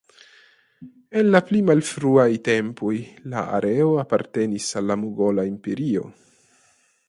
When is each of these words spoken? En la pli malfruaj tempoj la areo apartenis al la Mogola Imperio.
En 1.21 1.27
la 1.35 1.41
pli 1.49 1.59
malfruaj 1.67 2.25
tempoj 2.49 2.95
la 3.35 3.45
areo 3.59 3.93
apartenis 4.07 4.73
al 4.81 4.91
la 4.93 5.01
Mogola 5.05 5.49
Imperio. 5.55 6.09